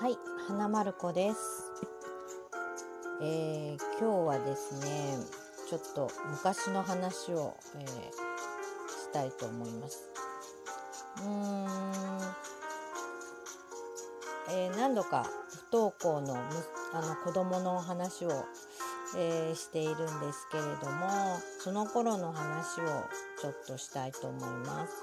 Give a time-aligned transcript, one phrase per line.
[0.00, 0.16] はい、
[0.48, 1.36] 花丸子です。
[3.20, 5.18] えー今日はですね、
[5.68, 10.08] ちょっと昔の話を、えーしたいと思います。
[11.18, 11.68] うーん、
[14.48, 15.26] えー何度か
[15.70, 16.40] 不登校のむ
[16.94, 18.30] あの子供の話を、
[19.18, 21.10] えしているんですけれども、
[21.58, 22.84] その頃の話を
[23.38, 24.94] ちょっとしたいと思います。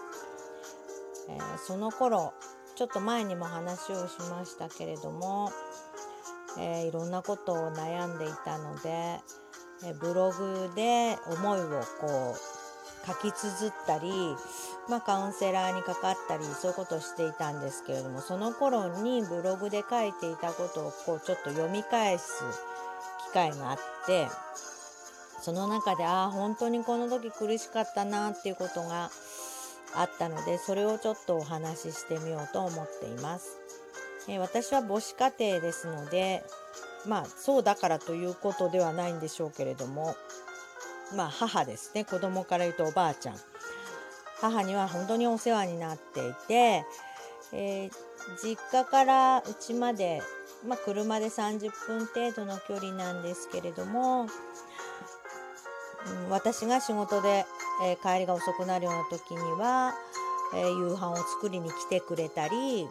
[1.29, 2.33] えその頃
[2.77, 5.51] ちょっと前にも話をしましたけれども、
[6.59, 9.19] えーいろんなことを悩んでいたので、
[9.83, 14.11] えブログで思いをこう書き綴ったり、
[14.89, 22.43] まあ、カウンセラーにかかったりそういうことをしていたんですけれどもその頃にブログで書いていたことをこうちょっと読み返す
[23.29, 24.27] 機会があって
[25.41, 29.09] その中でああ本当にこの時苦しかったなっていうことが
[29.99, 33.57] あったのでそれをちょっとお話ししてみようと思っています。
[34.29, 36.43] え私は母子家庭ですので
[37.05, 40.15] まあそうだからということではないんでしょうけれども
[41.15, 43.35] まあ母ですね子供から言うとおばあちゃん
[44.41, 46.85] 母には本当にお世話になっていて、
[47.53, 48.07] えー
[48.43, 50.21] 実家から家まで、
[50.67, 54.29] まあ、車で30分程度の距離なんですけれども、うん
[56.29, 57.45] 私が仕事で、
[57.83, 59.93] えー帰りが遅くなるような時には、
[60.55, 62.87] えー夕飯を作りに来てくれたり、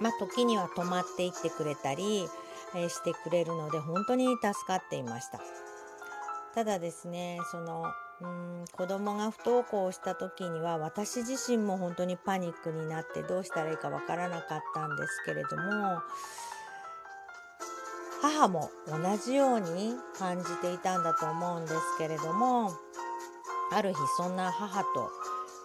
[0.00, 2.28] まあ、時には泊まっていってくれたり、
[2.74, 5.40] えーしてくれるので本当に助かっていました。
[6.54, 7.84] ただですねその
[8.20, 16.00] うん子供が不登校した時には私自身も本当にパニックになってどうしたらいいかわからなかったんですけれども
[18.20, 22.72] 母も同じように感じていたんだと思うんですけれども
[23.70, 25.10] ある日そんな母と、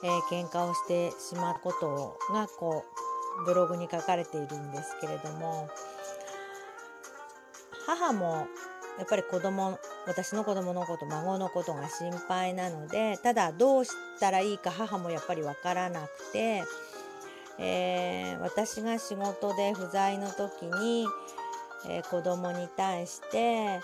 [0.04, 2.84] えー喧嘩をしてしまうことがこ
[3.42, 5.70] うブログに書かれているんですけれども
[7.86, 8.48] 母も
[8.98, 16.64] やっぱり子供私の子供のこと孫のことが心配なのでただどうしたらいいか母もやっぱり分からなくて、
[17.60, 21.08] えー私が仕事で不在の時に、
[21.88, 23.80] えー子供に対して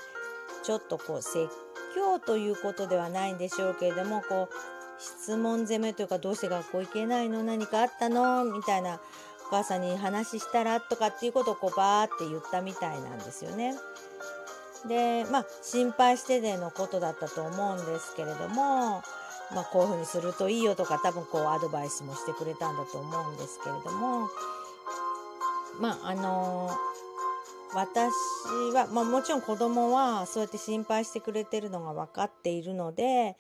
[0.63, 1.47] ちょっとこう説
[1.96, 7.44] 教ということではないんでしょうけれどもこう質問攻めというかどうして学校行けないの？
[7.44, 8.44] 何かあったの？
[8.46, 9.00] みたいな
[9.48, 13.76] お母さんに話したらとかっていうことをこうバーって言ったみたいなんですよね。
[14.88, 19.02] でまあ心配してでのことだったと思うんですけれども、
[19.54, 24.30] まあ、こういうふうにするといいよとか多分こうアドバイスもしてくれたんだと思うんですけれども
[25.80, 26.70] まああの
[27.74, 28.12] 私
[28.74, 33.38] は、まあ、もちろん子供はそうやって心配してくれてるのが分かっているので、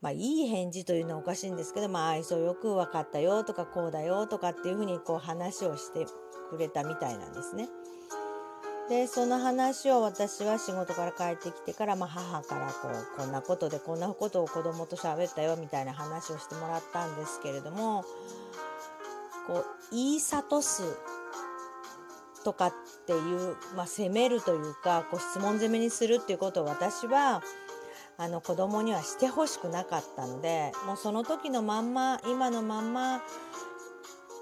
[0.00, 6.06] まあ、いい返事というのはおかしいんですけど、まあ、愛想よく分かったよとかこうだよとかっていうふうにこう話をして
[6.50, 7.68] くれたみたいなんですね。
[8.88, 18.04] でその話を私は仕事から帰ってきてから、まあ、母からこうこんなことでこんなことを子供と喋ったよみたいな話をしてもらったんですけれども
[19.46, 20.82] こう言い諭す
[22.42, 22.72] とかっ
[23.06, 27.42] ていう、まあ、責めるというかこう質問攻めにするっていうことを私は
[28.18, 33.22] あの子供にはしてほしくなかったのでもうその時のまんま今のまんま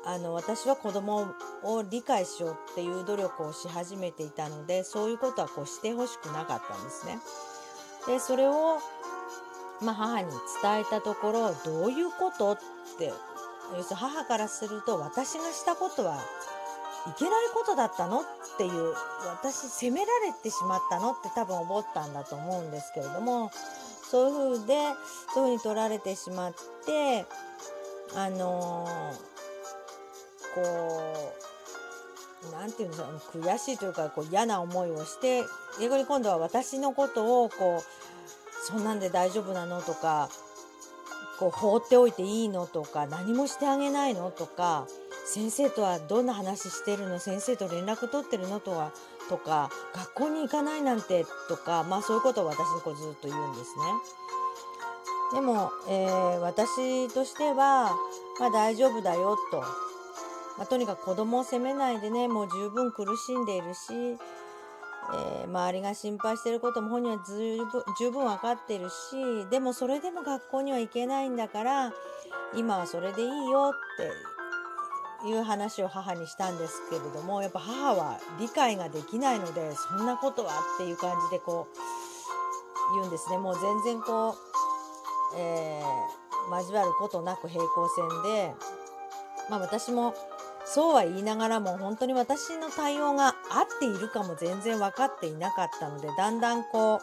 [0.04, 7.18] あの私は子供を理解しようっていう努力をし始めていたのでそういうことはこうしてほしくなかったんですね。
[8.06, 8.78] でそれを、
[9.82, 10.28] まあ、母に
[10.62, 12.58] 伝えたところどういうことっ
[12.98, 13.12] て
[13.76, 16.18] 要するに母からすると私がしたことは
[17.08, 18.20] いけないことだったの？
[18.20, 18.24] っ
[18.58, 18.94] ていう
[19.24, 21.12] 私責められてしまったの？
[21.12, 23.50] って多分思ったんだと思うんですけれども
[24.10, 24.74] そういうふうで
[25.34, 27.24] そういうふうに取られてしまって
[28.14, 29.30] あのー
[30.52, 31.34] こ
[32.50, 35.44] うなんていうんでしょう悔しいというかこう嫌な思いをして
[35.80, 39.80] 逆に今度は私のことをこうそんなんで大丈夫なの？
[39.80, 40.28] とか
[41.38, 42.66] こう放っておいていいの？
[42.66, 44.30] とか何もしてあげないの？
[44.30, 44.86] とか
[45.32, 47.20] 先生とはどんな話してるの？
[47.20, 48.58] 先生と連絡取ってるの？
[48.58, 48.90] とは
[49.28, 53.82] とか学校に行かないなんてとかまあそういうことを私にこうずっと言うんですね。
[55.34, 57.94] でも、えー私としては、
[58.40, 59.60] まあ、大丈夫だよと、
[60.58, 71.92] まあ、とにかく子供を責めないでねもう十分苦しんでいるし、えー周りが心配してることも本人は十分十分分かってるしでもそれでも学校には行けないんだから
[72.56, 74.10] 今はそれでいいよって
[75.26, 83.38] いう話を母にしたんですけれどもやっぱ母は理解ができないのでそんなことはっていう感じでこう言うんですね。
[83.38, 88.54] もう全然こう、えー交わることなく平行線で、
[89.50, 90.14] まあ、私も
[90.64, 93.34] そうは言いながらも本当に私の対応が合っ
[93.78, 97.00] ているかも全然分かっていなかったのでだんだんこう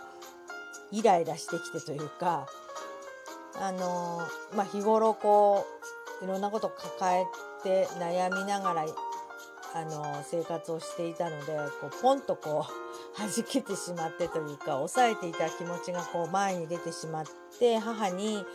[0.91, 2.47] イライラしてきてというか
[3.59, 4.21] あの
[4.55, 5.65] まあ日頃こ
[6.21, 7.25] ういろんなことを抱え
[7.63, 8.85] て悩みながら
[9.73, 12.71] あの生活をしていたのでこうポンとこう
[13.19, 17.25] 弾けてしまってというか抑えていた気持ちがこう前に出てしまっ
[17.59, 18.45] て母に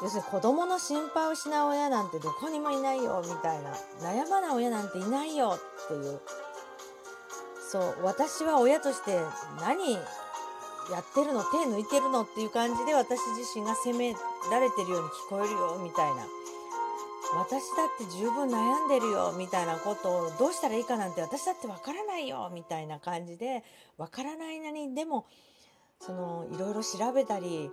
[0.00, 6.20] 要するに子供の心配をしない親なんてどこにもいないよみたいな悩まない親なんていないよっていう。
[7.70, 9.20] そう私は親として
[9.60, 10.00] 何や
[11.00, 14.14] ってるの手抜いてるのっていう感じで私自身が責め
[14.50, 16.37] られてるように聞こえるよみたいな。
[17.34, 23.62] 私だって十分悩んでるよみたいなことをどうしたらいいかなんて私だってわからないよみたいな感じで
[23.98, 25.26] わからないなりでも
[26.00, 27.70] そのいろいろ調べたり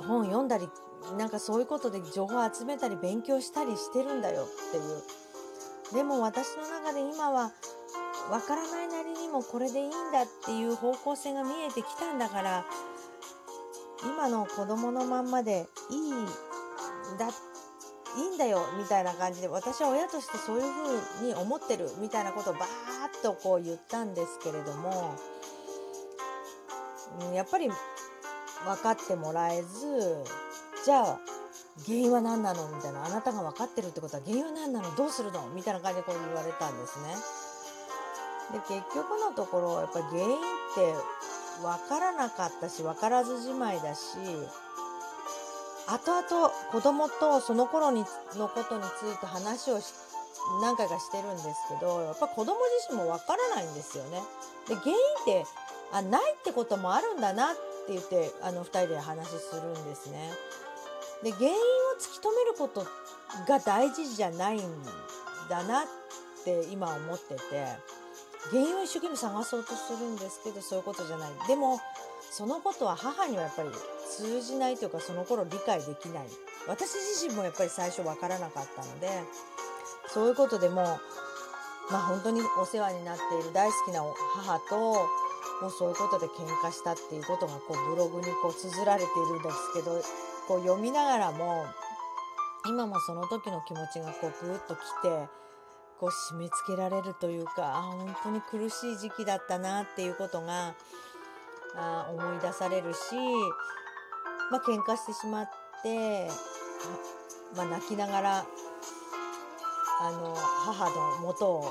[0.00, 0.68] 本読んだり
[1.16, 5.02] なんかそういうことで情報集めたり勉強したりしてるんだよっていう。
[5.94, 7.52] でも私の中で今は
[8.30, 12.64] わからないなりにもこれでいいんだっていう方向性が見えてきたんだから
[14.02, 16.26] 今の子供のまんまでいいん
[17.18, 17.28] だ
[18.16, 20.62] いいんだよみたいな感じで私は親としてそういう
[21.20, 25.14] ふうに思ってるみたいなことをバーッとこう言ったんですけれども
[27.34, 29.68] やっぱり分かってもらえず
[30.84, 31.18] じゃあ
[31.86, 32.68] 原因は何なの？
[32.68, 34.94] みたいなあなたが分かってるってことは原因は何なの？
[34.94, 35.48] どうするの？
[35.54, 37.14] みたいな感じでこう言われたんですね。
[38.52, 40.40] で結局のところやっぱり原因っ
[40.74, 40.94] て
[41.62, 44.18] 分からなかったし分からずじまいだし
[45.88, 48.04] 後々子供とその頃に
[48.36, 49.92] のことについて話をし
[50.60, 52.56] 何回かしてるんですけどやっぱ子供
[52.88, 54.20] 自身も分からないんですよね。
[54.68, 55.44] で原因って
[55.92, 57.54] あないってこともあるんだなっ
[57.86, 60.32] て言ってあの2人で話するんですね。
[61.22, 61.56] で原因を
[62.00, 62.86] 突き止めること
[63.48, 64.82] が大事じゃないん
[65.48, 65.84] だなっ
[66.44, 67.66] て今思ってて
[68.50, 71.30] 原因を一生懸命探そうとするんですけどそういうことじゃない。
[71.46, 71.78] でも
[72.32, 73.68] そのことは母にはやっぱり
[74.08, 76.24] 通じないというかその頃理解できない。
[76.66, 79.08] 私自身もやっぱり最初わからなかったので
[80.08, 80.98] そういうことでも
[81.90, 84.78] まあ本当にお世話になっている大好きな母と
[85.60, 90.00] もうそういうことで喧嘩したっていうことがこうブログにこう綴られているんですけど
[90.48, 91.66] こう読みながらも
[92.66, 95.28] 今もその時の気持ちがこうぐっときて
[95.98, 100.74] こう締め付けられるというかあ本当に苦しい時期だったなっていうことが
[101.76, 103.14] あ思い出されるし
[104.50, 105.50] まあ喧嘩してしまっ
[105.82, 106.28] て
[107.56, 108.46] まあ、泣きながら
[110.00, 111.64] あの母の元を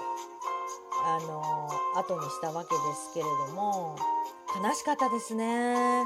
[1.03, 1.69] あの
[1.99, 3.97] 後にしたわけですけれども
[4.63, 6.05] 悲しかったですね。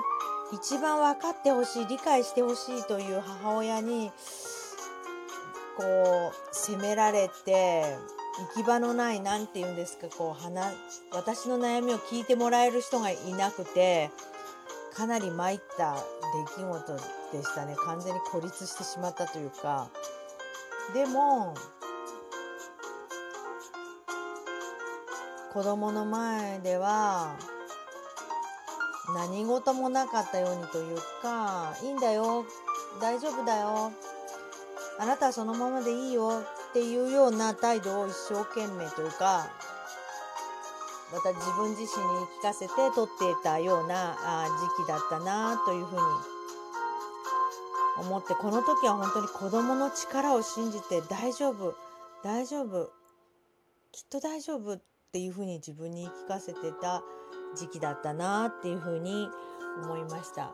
[0.54, 4.12] 一番分かってほしい理解してほしいという母親に
[5.76, 7.98] こう責められて
[8.38, 10.76] 行き場のない何て言うんですかこう話
[11.14, 14.10] 私の悩みを聞いてもらえる人がいなくて
[14.96, 15.98] かなり参った
[16.58, 16.94] 出来事
[17.34, 17.76] でしたね。
[17.86, 19.90] 完全に孤立してしまったというか。
[20.94, 21.54] でも
[25.52, 27.36] 子供の前では
[29.16, 32.46] 何事もなかったようにというかいいんだよ
[33.02, 33.92] 大丈夫だよ。
[34.98, 36.44] あなたはそのままでいいよ。
[36.76, 39.48] っていうような態度を一生懸命というか
[41.14, 41.88] また自分自身に
[42.38, 44.18] 聞かせて取っていたような
[44.78, 46.02] 時期だったなというふうに
[48.06, 51.76] 思ってこの時は本当に子どもの力を信じて大丈夫
[52.26, 52.92] 大丈夫
[53.94, 54.82] きっと大丈夫っ
[55.14, 57.02] ていうふうに自分に言い聞かせてた
[57.56, 59.30] 時期だったなっていうふうに
[59.82, 60.52] 思いました。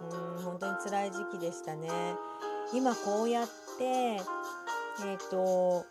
[0.00, 1.88] うん本当に辛い時期でしたね。
[2.72, 4.20] 今こうやって
[5.06, 5.86] えっ、ー、と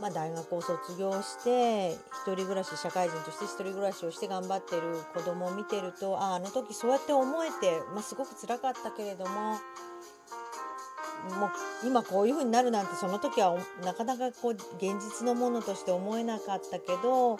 [0.00, 4.82] まあ、大学を卒業して一人暮らし社会人として一人暮らしをして頑張ってる
[5.14, 9.58] 子供を見てるとああの時そうやって思えて、まあ、すごく辛かったけれども
[11.40, 11.50] もう
[11.86, 17.38] 今こういう風になるなんてその時はなかなかこう現実のものとして思えなかったけど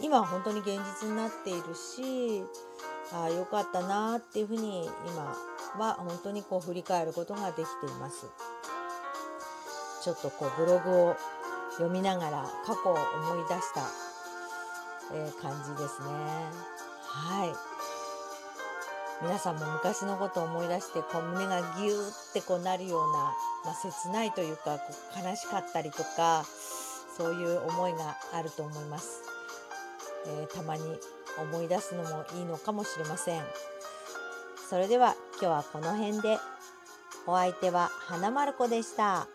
[0.00, 2.42] 今は本当に現実になっているし
[3.12, 5.34] ああよかったなっていうふうに今
[5.78, 8.26] は本当にこう振り返ることができています。
[10.02, 11.16] ちょっとこうブログを
[11.72, 13.86] 読みながら過去を思い出した、
[15.14, 16.08] えー、感じですね。
[17.02, 17.80] はい。
[19.22, 23.18] 皆さんも昔のことを思い出してこう胸がギューってこうなるような、
[23.66, 26.46] まあ、切ないというかこう悲しかったりとか
[27.18, 29.20] そういう思いがあると思います、
[30.26, 30.82] えー、たまに
[31.38, 33.42] 思い出すのもいいのかもしれません
[34.70, 36.38] それでは今日はこの辺で
[37.26, 39.28] お相手は花丸子でした。